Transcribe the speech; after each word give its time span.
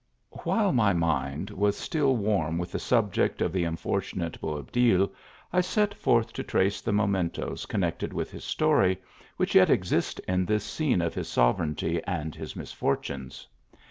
WHILE 0.45 0.73
my 0.73 0.93
mind 0.93 1.51
was 1.51 1.77
still 1.77 2.15
warm 2.15 2.57
with 2.57 2.71
the 2.71 2.79
subject 2.79 3.39
of 3.39 3.53
the 3.53 3.63
unfortunate 3.65 4.41
Boabdil, 4.41 5.11
I 5.53 5.61
set 5.61 5.93
forth 5.93 6.33
to 6.33 6.41
trace 6.43 6.81
the 6.81 6.91
mementos 6.91 7.67
connected 7.67 8.11
with 8.11 8.31
his 8.31 8.43
story, 8.43 8.99
which 9.37 9.53
yet 9.53 9.69
exist 9.69 10.19
in 10.21 10.47
this 10.47 10.63
scene 10.63 11.03
of 11.03 11.13
his 11.13 11.27
sovereignty 11.27 12.01
and 12.07 12.33
his 12.33 12.55
misfor 12.55 12.95
tunes. 12.99 13.45